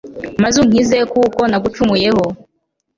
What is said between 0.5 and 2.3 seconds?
unkize, kuko nagucumuyeho